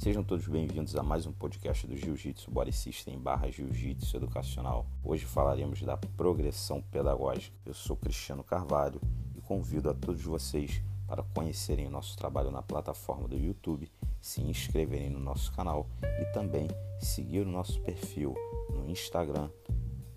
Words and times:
Sejam 0.00 0.24
todos 0.24 0.48
bem-vindos 0.48 0.96
a 0.96 1.02
mais 1.02 1.26
um 1.26 1.32
podcast 1.32 1.86
do 1.86 1.94
Jiu-Jitsu 1.94 2.50
Body 2.50 2.72
System 2.72 3.18
barra 3.18 3.50
Jiu-Jitsu 3.50 4.16
Educacional. 4.16 4.86
Hoje 5.04 5.26
falaremos 5.26 5.82
da 5.82 5.98
progressão 5.98 6.80
pedagógica. 6.80 7.54
Eu 7.66 7.74
sou 7.74 7.94
Cristiano 7.98 8.42
Carvalho 8.42 8.98
e 9.36 9.42
convido 9.42 9.90
a 9.90 9.94
todos 9.94 10.22
vocês 10.22 10.82
para 11.06 11.22
conhecerem 11.22 11.86
o 11.86 11.90
nosso 11.90 12.16
trabalho 12.16 12.50
na 12.50 12.62
plataforma 12.62 13.28
do 13.28 13.36
YouTube, 13.36 13.92
se 14.22 14.40
inscreverem 14.40 15.10
no 15.10 15.20
nosso 15.20 15.52
canal 15.52 15.86
e 16.02 16.24
também 16.32 16.66
seguir 16.98 17.40
o 17.40 17.50
nosso 17.50 17.78
perfil 17.82 18.34
no 18.70 18.88
Instagram 18.88 19.50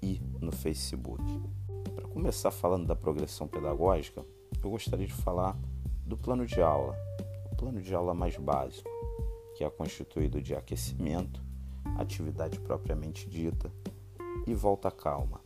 e 0.02 0.22
no 0.40 0.54
Facebook. 0.54 1.22
Para 1.94 2.08
começar 2.08 2.52
falando 2.52 2.88
da 2.88 2.96
progressão 2.96 3.50
pedagógica, 3.50 4.26
eu 4.64 4.70
gostaria 4.70 5.08
de 5.08 5.14
falar 5.14 5.60
do 6.06 6.16
plano 6.16 6.46
de 6.46 6.62
aula, 6.62 6.96
o 7.52 7.56
plano 7.58 7.82
de 7.82 7.94
aula 7.94 8.14
mais 8.14 8.38
básico, 8.38 8.90
que 9.56 9.64
é 9.64 9.70
constituído 9.70 10.42
de 10.42 10.56
aquecimento, 10.56 11.42
atividade 11.98 12.60
propriamente 12.60 13.30
dita 13.30 13.72
e 14.48 14.54
volta 14.54 14.92
calma. 14.92 15.42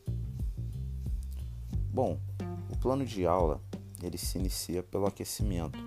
Bom, 1.91 2.19
o 2.69 2.77
plano 2.77 3.05
de 3.05 3.25
aula 3.25 3.61
ele 4.01 4.17
se 4.17 4.37
inicia 4.37 4.83
pelo 4.83 5.07
aquecimento. 5.07 5.79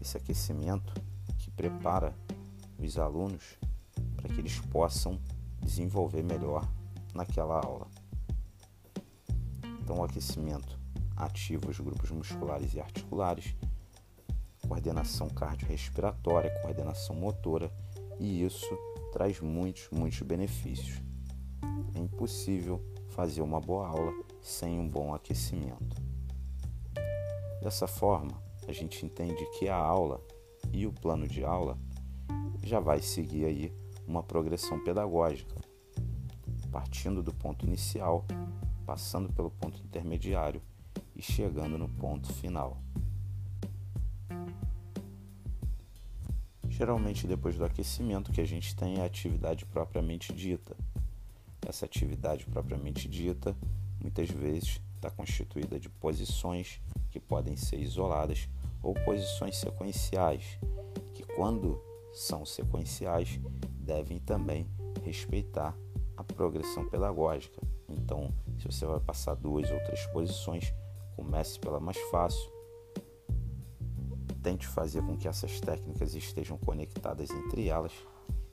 Esse 0.00 0.16
aquecimento 0.16 0.92
que 1.38 1.50
prepara 1.50 2.14
os 2.78 2.98
alunos 2.98 3.58
para 4.16 4.28
que 4.28 4.40
eles 4.40 4.58
possam 4.58 5.20
desenvolver 5.60 6.22
melhor 6.22 6.66
naquela 7.14 7.60
aula. 7.60 7.86
Então, 9.82 9.98
o 9.98 10.04
aquecimento 10.04 10.78
ativa 11.16 11.68
os 11.68 11.78
grupos 11.78 12.10
musculares 12.10 12.74
e 12.74 12.80
articulares, 12.80 13.54
coordenação 14.70 15.28
cardiorrespiratória, 15.28 16.48
coordenação 16.62 17.16
motora, 17.16 17.72
e 18.20 18.44
isso 18.44 18.78
traz 19.12 19.40
muitos, 19.40 19.88
muitos 19.90 20.22
benefícios. 20.22 21.02
É 21.92 21.98
impossível 21.98 22.80
fazer 23.08 23.42
uma 23.42 23.60
boa 23.60 23.88
aula 23.88 24.12
sem 24.40 24.78
um 24.78 24.88
bom 24.88 25.12
aquecimento. 25.12 26.00
Dessa 27.60 27.88
forma, 27.88 28.40
a 28.68 28.72
gente 28.72 29.04
entende 29.04 29.44
que 29.58 29.68
a 29.68 29.74
aula 29.74 30.24
e 30.72 30.86
o 30.86 30.92
plano 30.92 31.26
de 31.26 31.44
aula 31.44 31.76
já 32.62 32.78
vai 32.78 33.02
seguir 33.02 33.46
aí 33.46 33.74
uma 34.06 34.22
progressão 34.22 34.78
pedagógica, 34.84 35.56
partindo 36.70 37.24
do 37.24 37.34
ponto 37.34 37.66
inicial, 37.66 38.24
passando 38.86 39.32
pelo 39.32 39.50
ponto 39.50 39.82
intermediário 39.82 40.62
e 41.16 41.20
chegando 41.20 41.76
no 41.76 41.88
ponto 41.88 42.32
final. 42.32 42.80
Geralmente, 46.68 47.26
depois 47.26 47.56
do 47.56 47.64
aquecimento, 47.64 48.32
que 48.32 48.40
a 48.40 48.46
gente 48.46 48.74
tem 48.74 49.00
a 49.00 49.04
atividade 49.04 49.66
propriamente 49.66 50.32
dita. 50.32 50.74
Essa 51.66 51.84
atividade 51.84 52.46
propriamente 52.46 53.06
dita, 53.06 53.54
muitas 54.00 54.30
vezes, 54.30 54.80
está 54.96 55.10
constituída 55.10 55.78
de 55.78 55.88
posições 55.88 56.80
que 57.10 57.20
podem 57.20 57.56
ser 57.56 57.78
isoladas 57.78 58.48
ou 58.82 58.94
posições 58.94 59.56
sequenciais, 59.56 60.58
que, 61.12 61.22
quando 61.22 61.78
são 62.12 62.46
sequenciais, 62.46 63.38
devem 63.78 64.18
também 64.18 64.66
respeitar 65.04 65.76
a 66.16 66.24
progressão 66.24 66.88
pedagógica. 66.88 67.60
Então, 67.88 68.32
se 68.58 68.66
você 68.66 68.86
vai 68.86 69.00
passar 69.00 69.34
duas 69.34 69.70
ou 69.70 69.78
três 69.84 70.06
posições, 70.06 70.72
comece 71.16 71.58
pela 71.58 71.80
mais 71.80 71.98
fácil. 72.10 72.59
Tente 74.42 74.66
fazer 74.66 75.02
com 75.02 75.16
que 75.16 75.28
essas 75.28 75.60
técnicas 75.60 76.14
estejam 76.14 76.56
conectadas 76.56 77.30
entre 77.30 77.68
elas, 77.68 77.92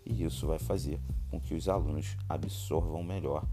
e 0.05 0.23
isso 0.23 0.47
vai 0.47 0.59
fazer 0.59 0.99
com 1.29 1.39
que 1.39 1.53
os 1.53 1.69
alunos 1.69 2.17
absorvam 2.27 3.03
melhor 3.03 3.45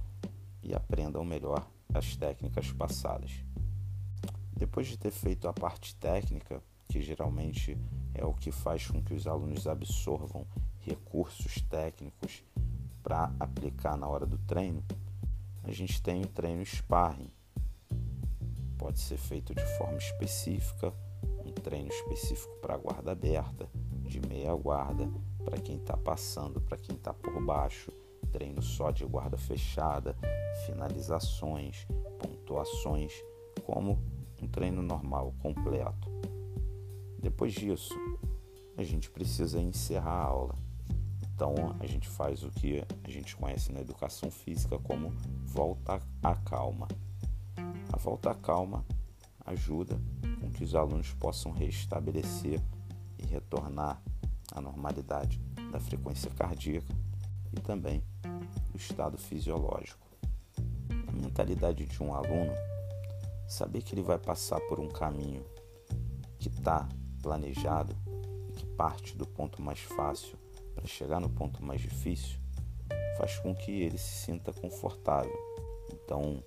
e 0.62 0.74
aprendam 0.74 1.24
melhor 1.24 1.68
as 1.92 2.16
técnicas 2.16 2.72
passadas. 2.72 3.30
Depois 4.56 4.86
de 4.86 4.96
ter 4.96 5.10
feito 5.10 5.46
a 5.46 5.52
parte 5.52 5.94
técnica, 5.96 6.62
que 6.88 7.02
geralmente 7.02 7.76
é 8.14 8.24
o 8.24 8.32
que 8.32 8.50
faz 8.50 8.86
com 8.86 9.02
que 9.02 9.14
os 9.14 9.26
alunos 9.26 9.66
absorvam 9.66 10.46
recursos 10.80 11.60
técnicos 11.62 12.42
para 13.02 13.32
aplicar 13.38 13.96
na 13.96 14.08
hora 14.08 14.26
do 14.26 14.38
treino, 14.38 14.82
a 15.62 15.72
gente 15.72 16.02
tem 16.02 16.22
o 16.22 16.28
treino 16.28 16.64
sparring, 16.64 17.30
pode 18.78 19.00
ser 19.00 19.16
feito 19.16 19.54
de 19.54 19.64
forma 19.76 19.98
específica, 19.98 20.92
treino 21.64 21.88
específico 21.88 22.54
para 22.60 22.76
guarda 22.76 23.12
aberta, 23.12 23.66
de 24.02 24.20
meia 24.28 24.54
guarda, 24.54 25.10
para 25.42 25.58
quem 25.58 25.76
está 25.76 25.96
passando, 25.96 26.60
para 26.60 26.76
quem 26.76 26.94
está 26.94 27.12
por 27.14 27.42
baixo, 27.42 27.90
treino 28.30 28.62
só 28.62 28.90
de 28.90 29.04
guarda 29.06 29.38
fechada, 29.38 30.14
finalizações, 30.66 31.86
pontuações, 32.18 33.12
como 33.64 33.98
um 34.42 34.46
treino 34.46 34.82
normal, 34.82 35.34
completo. 35.40 36.10
Depois 37.18 37.54
disso, 37.54 37.94
a 38.76 38.82
gente 38.82 39.10
precisa 39.10 39.58
encerrar 39.58 40.10
a 40.10 40.24
aula. 40.24 40.54
Então, 41.34 41.54
a 41.80 41.86
gente 41.86 42.08
faz 42.08 42.44
o 42.44 42.50
que 42.50 42.84
a 43.02 43.10
gente 43.10 43.34
conhece 43.36 43.72
na 43.72 43.80
educação 43.80 44.30
física 44.30 44.78
como 44.78 45.14
volta 45.42 45.98
à 46.22 46.36
calma. 46.36 46.86
A 47.90 47.96
volta 47.96 48.30
à 48.32 48.34
calma 48.34 48.84
ajuda 49.44 50.00
com 50.40 50.50
que 50.50 50.64
os 50.64 50.74
alunos 50.74 51.12
possam 51.14 51.52
restabelecer 51.52 52.60
e 53.18 53.26
retornar 53.26 54.02
à 54.52 54.60
normalidade 54.60 55.38
da 55.70 55.80
frequência 55.80 56.30
cardíaca 56.30 56.94
e 57.52 57.60
também 57.60 58.02
do 58.70 58.76
estado 58.76 59.18
fisiológico. 59.18 60.06
A 61.06 61.12
mentalidade 61.12 61.86
de 61.86 62.02
um 62.02 62.14
aluno, 62.14 62.52
saber 63.48 63.82
que 63.82 63.94
ele 63.94 64.02
vai 64.02 64.18
passar 64.18 64.60
por 64.62 64.80
um 64.80 64.88
caminho 64.88 65.44
que 66.38 66.48
está 66.48 66.88
planejado 67.22 67.96
e 68.48 68.52
que 68.52 68.66
parte 68.66 69.16
do 69.16 69.26
ponto 69.26 69.62
mais 69.62 69.80
fácil 69.80 70.36
para 70.74 70.86
chegar 70.86 71.20
no 71.20 71.28
ponto 71.28 71.62
mais 71.62 71.80
difícil, 71.80 72.38
faz 73.16 73.38
com 73.38 73.54
que 73.54 73.70
ele 73.70 73.96
se 73.96 74.24
sinta 74.24 74.52
confortável. 74.52 75.36
Então, 75.92 76.42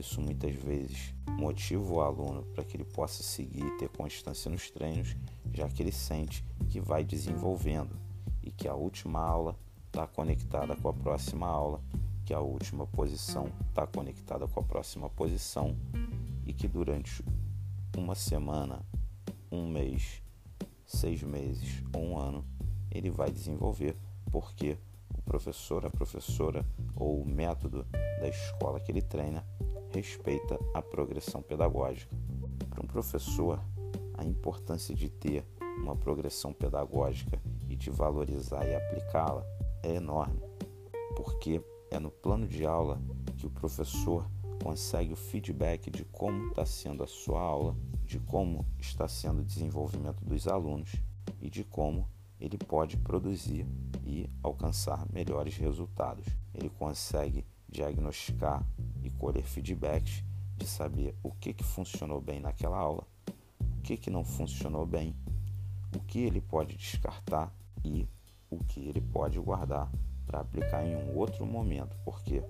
isso 0.00 0.20
muitas 0.20 0.54
vezes 0.54 1.14
motiva 1.38 1.92
o 1.92 2.00
aluno 2.00 2.42
para 2.54 2.64
que 2.64 2.76
ele 2.76 2.84
possa 2.84 3.22
seguir 3.22 3.64
e 3.64 3.78
ter 3.78 3.88
constância 3.88 4.50
nos 4.50 4.70
treinos, 4.70 5.16
já 5.52 5.68
que 5.68 5.82
ele 5.82 5.92
sente 5.92 6.44
que 6.68 6.80
vai 6.80 7.04
desenvolvendo 7.04 7.96
e 8.42 8.50
que 8.50 8.68
a 8.68 8.74
última 8.74 9.20
aula 9.20 9.56
está 9.86 10.06
conectada 10.06 10.76
com 10.76 10.88
a 10.88 10.92
próxima 10.92 11.46
aula, 11.46 11.80
que 12.24 12.34
a 12.34 12.40
última 12.40 12.86
posição 12.86 13.50
está 13.68 13.86
conectada 13.86 14.46
com 14.46 14.60
a 14.60 14.62
próxima 14.62 15.08
posição 15.08 15.76
e 16.46 16.52
que 16.52 16.68
durante 16.68 17.24
uma 17.96 18.14
semana, 18.14 18.80
um 19.50 19.66
mês, 19.66 20.22
seis 20.86 21.22
meses 21.22 21.82
ou 21.92 22.02
um 22.02 22.18
ano 22.18 22.44
ele 22.90 23.10
vai 23.10 23.30
desenvolver, 23.30 23.96
porque 24.30 24.78
o 25.16 25.22
professor, 25.22 25.84
a 25.84 25.90
professora 25.90 26.64
ou 26.96 27.22
o 27.22 27.26
método 27.26 27.86
da 27.92 28.28
escola 28.28 28.80
que 28.80 28.90
ele 28.90 29.02
treina 29.02 29.44
respeita 29.90 30.58
a 30.74 30.82
progressão 30.82 31.42
pedagógica. 31.42 32.14
Para 32.70 32.82
um 32.82 32.86
professor, 32.86 33.60
a 34.14 34.24
importância 34.24 34.94
de 34.94 35.08
ter 35.08 35.44
uma 35.82 35.96
progressão 35.96 36.52
pedagógica 36.52 37.40
e 37.68 37.76
de 37.76 37.90
valorizar 37.90 38.66
e 38.66 38.74
aplicá-la 38.74 39.44
é 39.82 39.94
enorme, 39.94 40.40
porque 41.16 41.62
é 41.90 41.98
no 41.98 42.10
plano 42.10 42.46
de 42.46 42.66
aula 42.66 43.00
que 43.36 43.46
o 43.46 43.50
professor 43.50 44.28
consegue 44.62 45.12
o 45.12 45.16
feedback 45.16 45.90
de 45.90 46.04
como 46.04 46.48
está 46.48 46.66
sendo 46.66 47.02
a 47.02 47.06
sua 47.06 47.40
aula, 47.40 47.76
de 48.04 48.18
como 48.18 48.66
está 48.78 49.06
sendo 49.06 49.40
o 49.40 49.44
desenvolvimento 49.44 50.24
dos 50.24 50.48
alunos 50.48 50.96
e 51.40 51.48
de 51.48 51.62
como 51.64 52.08
ele 52.40 52.58
pode 52.58 52.96
produzir 52.96 53.66
e 54.04 54.28
alcançar 54.42 55.06
melhores 55.12 55.56
resultados. 55.56 56.26
Ele 56.54 56.68
consegue 56.70 57.44
diagnosticar 57.68 58.64
e 59.08 59.18
colher 59.18 59.42
feedbacks 59.44 60.22
de 60.56 60.66
saber 60.66 61.14
o 61.22 61.32
que, 61.32 61.52
que 61.52 61.64
funcionou 61.64 62.20
bem 62.20 62.40
naquela 62.40 62.76
aula, 62.76 63.06
o 63.60 63.82
que, 63.82 63.96
que 63.96 64.10
não 64.10 64.24
funcionou 64.24 64.86
bem, 64.86 65.16
o 65.96 66.00
que 66.00 66.20
ele 66.20 66.40
pode 66.40 66.76
descartar 66.76 67.52
e 67.84 68.06
o 68.50 68.62
que 68.64 68.80
ele 68.80 69.00
pode 69.00 69.38
guardar 69.38 69.90
para 70.26 70.40
aplicar 70.40 70.84
em 70.84 70.94
um 70.94 71.16
outro 71.16 71.46
momento, 71.46 71.96
porque 72.04 72.42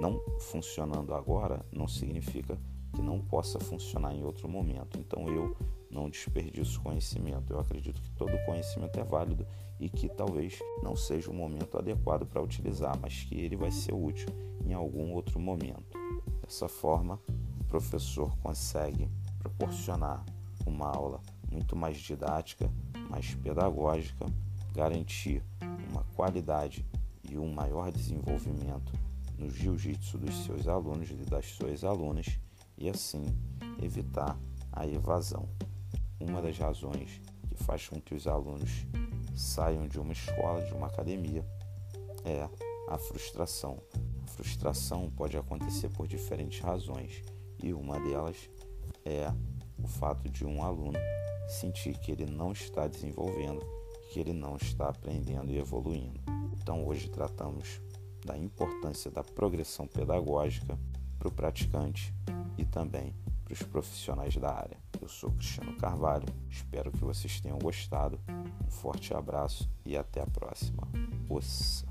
não 0.00 0.20
funcionando 0.40 1.14
agora 1.14 1.64
não 1.72 1.86
significa 1.86 2.58
que 2.94 3.02
não 3.02 3.20
possa 3.20 3.58
funcionar 3.58 4.14
em 4.14 4.24
outro 4.24 4.48
momento. 4.48 4.98
Então 4.98 5.28
eu 5.28 5.56
não 5.90 6.08
desperdiço 6.08 6.80
conhecimento. 6.80 7.52
Eu 7.52 7.60
acredito 7.60 8.00
que 8.00 8.10
todo 8.10 8.38
conhecimento 8.44 8.98
é 8.98 9.04
válido 9.04 9.46
e 9.80 9.88
que 9.88 10.08
talvez 10.08 10.58
não 10.82 10.96
seja 10.96 11.30
o 11.30 11.34
momento 11.34 11.78
adequado 11.78 12.26
para 12.26 12.42
utilizar, 12.42 12.98
mas 13.00 13.22
que 13.22 13.34
ele 13.36 13.56
vai 13.56 13.70
ser 13.70 13.94
útil 13.94 14.28
em 14.64 14.72
algum 14.72 15.12
outro 15.12 15.38
momento. 15.38 15.96
Dessa 16.42 16.68
forma, 16.68 17.20
o 17.60 17.64
professor 17.64 18.36
consegue 18.38 19.08
proporcionar 19.38 20.24
uma 20.66 20.88
aula 20.88 21.20
muito 21.50 21.76
mais 21.76 21.96
didática, 21.98 22.70
mais 23.08 23.34
pedagógica, 23.34 24.26
garantir 24.74 25.42
uma 25.90 26.04
qualidade 26.14 26.84
e 27.28 27.38
um 27.38 27.52
maior 27.52 27.90
desenvolvimento 27.90 28.92
no 29.38 29.48
jiu-jitsu 29.48 30.18
dos 30.18 30.34
seus 30.44 30.66
alunos 30.66 31.10
e 31.10 31.14
das 31.14 31.46
suas 31.46 31.84
alunas 31.84 32.38
e 32.76 32.88
assim 32.88 33.24
evitar 33.80 34.38
a 34.72 34.86
evasão. 34.86 35.48
Uma 36.20 36.42
das 36.42 36.58
razões 36.58 37.20
que 37.48 37.62
faz 37.62 37.88
com 37.88 38.00
que 38.00 38.14
os 38.14 38.26
alunos 38.26 38.86
saiam 39.34 39.86
de 39.86 40.00
uma 40.00 40.12
escola, 40.12 40.64
de 40.64 40.72
uma 40.72 40.88
academia, 40.88 41.44
é 42.24 42.48
a 42.88 42.98
frustração. 42.98 43.82
A 44.22 44.26
frustração 44.26 45.10
pode 45.10 45.36
acontecer 45.36 45.88
por 45.90 46.06
diferentes 46.06 46.60
razões 46.60 47.22
e 47.62 47.72
uma 47.72 47.98
delas 48.00 48.48
é 49.04 49.32
o 49.82 49.86
fato 49.86 50.28
de 50.28 50.44
um 50.44 50.62
aluno 50.62 50.98
sentir 51.48 51.98
que 51.98 52.12
ele 52.12 52.26
não 52.26 52.52
está 52.52 52.86
desenvolvendo, 52.86 53.64
que 54.12 54.20
ele 54.20 54.32
não 54.32 54.56
está 54.56 54.88
aprendendo 54.88 55.50
e 55.50 55.58
evoluindo. 55.58 56.20
Então 56.60 56.86
hoje 56.86 57.08
tratamos 57.08 57.80
da 58.24 58.36
importância 58.36 59.10
da 59.10 59.22
progressão 59.22 59.86
pedagógica 59.86 60.78
para 61.18 61.28
o 61.28 61.32
praticante 61.32 62.14
e 62.56 62.64
também 62.64 63.14
para 63.48 63.54
os 63.54 63.62
profissionais 63.62 64.36
da 64.36 64.52
área. 64.52 64.76
Eu 65.00 65.08
sou 65.08 65.30
Cristiano 65.32 65.74
Carvalho, 65.78 66.26
espero 66.50 66.92
que 66.92 67.00
vocês 67.00 67.40
tenham 67.40 67.58
gostado. 67.58 68.20
Um 68.66 68.70
forte 68.70 69.14
abraço 69.14 69.70
e 69.86 69.96
até 69.96 70.20
a 70.20 70.26
próxima. 70.26 70.86
Os 71.30 71.84